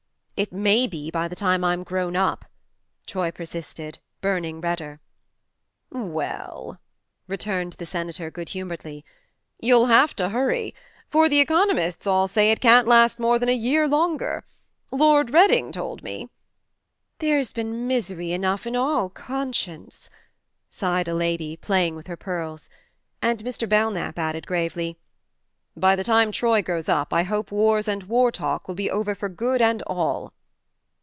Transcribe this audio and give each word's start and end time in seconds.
"It 0.41 0.51
may 0.51 0.87
be 0.87 1.11
by 1.11 1.27
the 1.27 1.35
time 1.35 1.63
I'm 1.63 1.83
grown 1.83 2.15
up," 2.15 2.45
Troy 3.05 3.29
persisted, 3.29 3.99
burning 4.21 4.59
redder." 4.59 4.99
Well," 5.91 6.79
returned 7.27 7.73
the 7.73 7.85
Senator 7.85 8.31
good 8.31 8.49
humouredly," 8.49 9.05
you'll 9.61 9.85
have 9.85 10.15
to 10.15 10.29
hurry, 10.29 10.73
for 11.07 11.29
the 11.29 11.39
economists 11.41 12.07
all 12.07 12.27
say 12.27 12.51
it 12.51 12.59
can't 12.59 12.87
last 12.87 13.19
more 13.19 13.37
than 13.37 13.49
a 13.49 13.55
year 13.55 13.87
longer. 13.87 14.43
Lord 14.91 15.29
Reading 15.29 15.71
told 15.71 16.01
me 16.01 16.31
""There's 17.19 17.53
been 17.53 17.85
misery 17.85 18.31
enough, 18.31 18.65
in 18.65 18.75
all 18.75 19.11
conscience," 19.11 20.09
sighed 20.71 21.07
a 21.07 21.13
lady, 21.13 21.55
playing 21.55 21.95
with 21.95 22.07
her 22.07 22.17
pearls; 22.17 22.67
and 23.21 23.43
Mr. 23.43 23.69
Belknap 23.69 24.17
added 24.17 24.47
gravely:" 24.47 24.97
By 25.87 25.95
the 25.95 26.03
time 26.03 26.33
Troy 26.33 26.61
grows 26.61 26.89
up 26.89 27.13
I 27.13 27.23
hope 27.23 27.49
wars 27.49 27.87
and 27.87 28.03
war 28.03 28.29
talk 28.29 28.67
will 28.67 28.75
be 28.75 28.91
over 28.91 29.15
for 29.15 29.29
good 29.29 29.61
and 29.61 29.81
all." 29.87 30.33